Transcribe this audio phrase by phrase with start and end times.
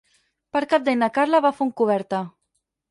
[0.57, 2.27] Per Cap d'Any na Carla va a Fontcoberta.